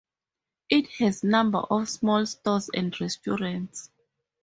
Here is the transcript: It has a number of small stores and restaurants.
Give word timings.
It 0.67 0.87
has 0.97 1.21
a 1.23 1.27
number 1.27 1.59
of 1.59 1.87
small 1.87 2.25
stores 2.25 2.71
and 2.73 2.99
restaurants. 2.99 3.91